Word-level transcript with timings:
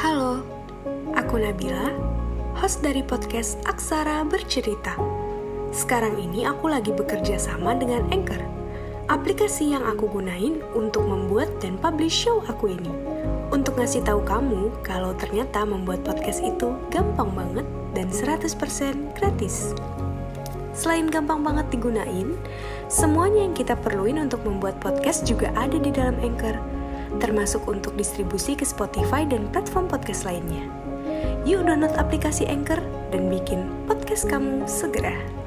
Halo, 0.00 0.40
aku 1.12 1.36
Nabila, 1.36 1.92
host 2.56 2.80
dari 2.80 3.04
podcast 3.04 3.60
Aksara 3.68 4.24
Bercerita. 4.24 4.96
Sekarang 5.76 6.16
ini 6.16 6.48
aku 6.48 6.72
lagi 6.72 6.88
bekerja 6.88 7.36
sama 7.36 7.76
dengan 7.76 8.08
Anchor, 8.08 8.40
aplikasi 9.12 9.76
yang 9.76 9.84
aku 9.84 10.08
gunain 10.08 10.64
untuk 10.72 11.04
membuat 11.04 11.52
dan 11.60 11.76
publish 11.76 12.16
show 12.16 12.40
aku 12.48 12.72
ini. 12.80 12.88
Untuk 13.52 13.76
ngasih 13.76 14.00
tahu 14.00 14.24
kamu 14.24 14.72
kalau 14.80 15.12
ternyata 15.20 15.68
membuat 15.68 16.00
podcast 16.00 16.40
itu 16.40 16.72
gampang 16.88 17.36
banget 17.36 17.68
dan 17.92 18.08
100% 18.08 18.56
gratis. 19.20 19.76
Selain 20.72 21.12
gampang 21.12 21.44
banget 21.44 21.76
digunain, 21.76 22.40
semuanya 22.88 23.44
yang 23.44 23.52
kita 23.52 23.76
perluin 23.76 24.16
untuk 24.16 24.40
membuat 24.48 24.80
podcast 24.80 25.28
juga 25.28 25.52
ada 25.52 25.76
di 25.76 25.92
dalam 25.92 26.16
Anchor 26.24 26.79
termasuk 27.18 27.66
untuk 27.66 27.98
distribusi 27.98 28.54
ke 28.54 28.62
Spotify 28.62 29.26
dan 29.26 29.50
platform 29.50 29.90
podcast 29.90 30.22
lainnya. 30.22 30.62
Yuk 31.48 31.66
download 31.66 31.96
aplikasi 31.96 32.46
Anchor 32.46 32.78
dan 33.10 33.26
bikin 33.32 33.66
podcast 33.88 34.28
kamu 34.28 34.68
segera. 34.68 35.39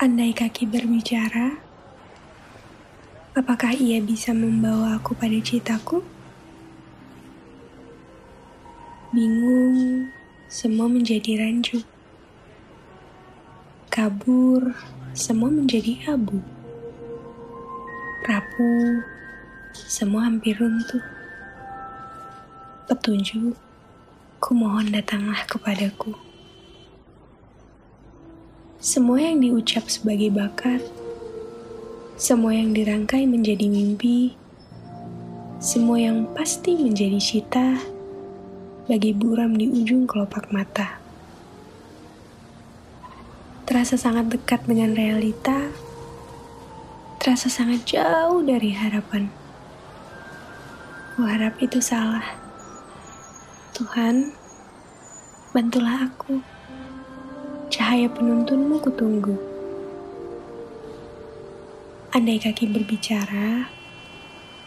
Andai 0.00 0.32
kaki 0.32 0.64
berbicara, 0.64 1.60
apakah 3.36 3.76
ia 3.76 4.00
bisa 4.00 4.32
membawa 4.32 4.96
aku 4.96 5.12
pada 5.12 5.36
citaku? 5.36 6.00
Bingung, 9.12 10.08
semua 10.48 10.88
menjadi 10.88 11.44
rancu. 11.44 11.84
Kabur, 13.92 14.72
semua 15.12 15.52
menjadi 15.52 16.00
abu. 16.08 16.40
Rapuh, 18.24 19.04
semua 19.76 20.32
hampir 20.32 20.56
runtuh. 20.56 21.04
Petunjuk, 22.88 23.52
ku 24.40 24.50
mohon 24.56 24.96
datanglah 24.96 25.44
kepadaku. 25.44 26.29
Semua 28.80 29.20
yang 29.20 29.44
diucap 29.44 29.92
sebagai 29.92 30.32
bakat, 30.32 30.80
semua 32.16 32.56
yang 32.56 32.72
dirangkai 32.72 33.28
menjadi 33.28 33.68
mimpi, 33.68 34.32
semua 35.60 36.00
yang 36.00 36.24
pasti 36.32 36.80
menjadi 36.80 37.20
cita, 37.20 37.76
bagi 38.88 39.12
buram 39.12 39.52
di 39.52 39.68
ujung 39.68 40.08
kelopak 40.08 40.48
mata. 40.48 40.96
Terasa 43.68 44.00
sangat 44.00 44.32
dekat 44.32 44.64
dengan 44.64 44.96
realita, 44.96 45.68
terasa 47.20 47.52
sangat 47.52 47.84
jauh 47.84 48.40
dari 48.40 48.72
harapan. 48.72 49.28
Kuharap 51.20 51.60
itu 51.60 51.84
salah. 51.84 52.24
Tuhan, 53.76 54.32
bantulah 55.52 56.08
aku 56.08 56.59
cahaya 57.70 58.10
penuntunmu 58.10 58.82
kutunggu. 58.82 59.38
Andai 62.10 62.42
kaki 62.42 62.66
berbicara, 62.66 63.70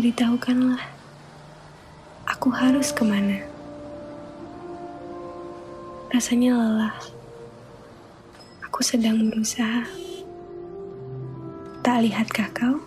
beritahukanlah, 0.00 0.80
aku 2.24 2.48
harus 2.48 2.96
ke 2.96 3.04
mana. 3.04 3.44
Rasanya 6.08 6.56
lelah, 6.56 6.96
aku 8.64 8.80
sedang 8.80 9.28
berusaha. 9.28 9.84
Tak 11.84 12.00
lihatkah 12.00 12.48
kau? 12.56 12.80